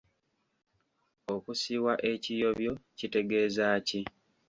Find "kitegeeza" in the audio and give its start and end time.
2.97-3.65